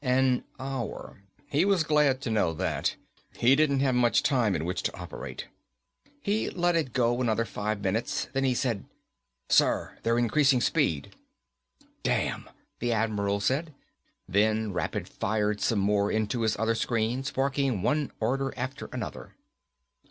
An 0.03 0.43
hour. 0.59 1.21
He 1.45 1.63
was 1.63 1.83
glad 1.83 2.21
to 2.21 2.31
know 2.31 2.53
that. 2.55 2.95
He 3.37 3.55
didn't 3.55 3.81
have 3.81 3.93
much 3.93 4.23
time 4.23 4.55
in 4.55 4.65
which 4.65 4.81
to 4.81 4.95
operate. 4.97 5.45
He 6.19 6.49
let 6.49 6.75
it 6.75 6.91
go 6.91 7.21
another 7.21 7.45
five 7.45 7.81
minutes, 7.81 8.27
then 8.33 8.43
he 8.43 8.55
said, 8.55 8.85
"Sir, 9.47 9.99
they're 10.01 10.17
increasing 10.17 10.59
speed." 10.59 11.13
"Damn," 12.01 12.49
the 12.79 12.91
Admiral 12.91 13.39
said, 13.39 13.75
then 14.27 14.73
rapid 14.73 15.07
fired 15.07 15.61
some 15.61 15.77
more 15.77 16.11
into 16.11 16.41
his 16.41 16.57
other 16.57 16.73
screens, 16.73 17.29
barking 17.29 17.83
one 17.83 18.11
order 18.19 18.51
after 18.57 18.89
another. 18.91 19.35